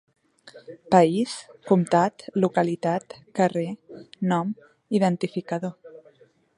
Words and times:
"País- 0.93 1.31
Comtat- 1.71 2.15
Localitat- 2.45 3.13
Carrer- 3.41 3.67
Nom- 4.31 4.53
Identificador". 5.01 5.75